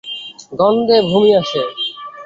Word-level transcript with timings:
গন্ধে 0.59 0.97
বমি 1.09 1.31
আসে। 1.41 1.61